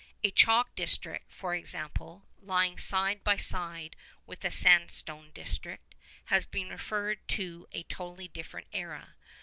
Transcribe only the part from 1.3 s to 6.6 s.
for example, lying side by side with a sandstone district, has